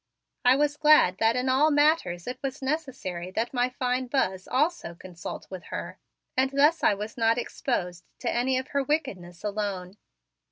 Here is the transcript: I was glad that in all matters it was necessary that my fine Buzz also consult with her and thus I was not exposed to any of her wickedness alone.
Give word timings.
I 0.43 0.55
was 0.55 0.77
glad 0.77 1.19
that 1.19 1.35
in 1.35 1.47
all 1.47 1.69
matters 1.69 2.25
it 2.25 2.39
was 2.41 2.63
necessary 2.63 3.29
that 3.29 3.53
my 3.53 3.69
fine 3.69 4.07
Buzz 4.07 4.47
also 4.47 4.95
consult 4.95 5.45
with 5.51 5.65
her 5.65 5.99
and 6.35 6.49
thus 6.49 6.83
I 6.83 6.95
was 6.95 7.17
not 7.17 7.37
exposed 7.37 8.03
to 8.21 8.31
any 8.33 8.57
of 8.57 8.69
her 8.69 8.81
wickedness 8.83 9.43
alone. 9.43 9.97